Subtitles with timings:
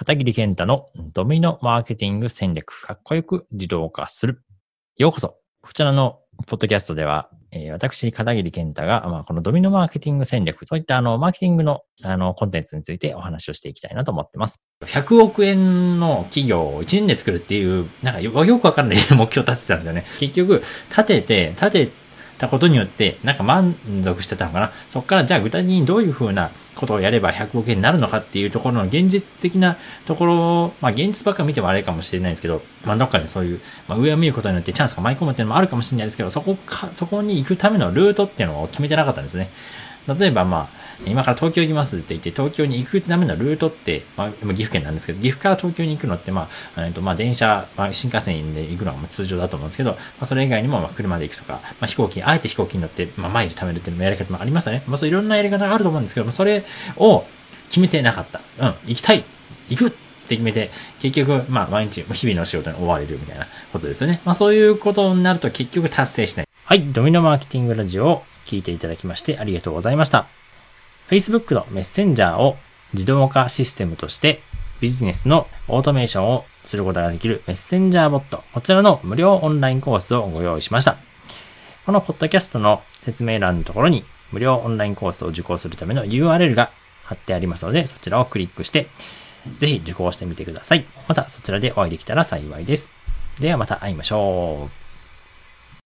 [0.00, 4.42] 片桐健太のドミノマーケティング戦略、かっこよく自動化する。
[4.96, 5.36] ようこそ。
[5.60, 14.58] こちらのポッドキャストでは、えー、私、片桐健太が、まあ、このドミノマーケティング戦略、そういったあの、マーケティングのあの、コンテンツについてお話をしていきたいなと思ってます。
[14.86, 20.06] 100億円の企業を1年で作るっていう、なんかよくわかんない 目標を立ててたんですよね。
[20.18, 21.88] 結局、立てて、立て
[22.40, 24.72] たことによって、なんか満足してたのかな。
[24.88, 39.50] そこからじゃあ具体的にどういうふうなことをやれば100億円になるのかっていうところの現実的なところを、まあ現実ばっか見てもあれかもしれないですけど、まあどっかでそういう、まあ上を見ることによってチャンスが舞い込むっていうのもあるかもしれないですけど、そこか、そこに行くためのルートっていうのを決めてなかったんですね。
[40.08, 54.82] 例えばまあ、今から東京行きますって言って、東京に行くためのルートって、まあ、岐阜県なんですけど、岐阜から東京に行くのって、まあ、えっと、まあ、電車、まあ、新幹線で行くのが通常だと思うんですけど、まあ、それ以外にも、まあ、車で行くとか、まあ、飛行機、あえて飛行機に乗って、まあ、マイル貯めるっていうやり方もありますよね。
[54.86, 56.64] まあ、そういろんなやり方があると思うんですけども、それ
[56.96, 57.24] を
[57.68, 58.40] 決めてなかった。
[58.58, 59.24] うん、行きたい
[59.68, 60.70] 行くって決めて、
[61.00, 64.20] 結局、まあ、毎日、日々の仕事に追われるみたいなことですよね。
[64.24, 66.46] まあ、そういうことになると結局達成しない。
[66.64, 70.26] はい、ドミノマーケティングラジオを聞いていただきましてありがとうございました。
[71.10, 72.56] Facebook のメッセンジャーを
[72.94, 74.42] 自動化システムとして
[74.80, 80.98] ビジネスのオートメーションをすることができるメッセンジャーボット、こちらの無料オンラインコースをご用意しました。
[81.84, 86.70] このポッドキャストの説明欄のところに無料オンラインコースを受講するための URL が
[87.02, 88.88] 貼ってありますので、そちらをクリックして、
[89.58, 90.84] ぜひ受講してみてください。
[91.08, 92.90] またそちらでお会いできたら幸いです。
[93.40, 94.79] ではまた会いましょう。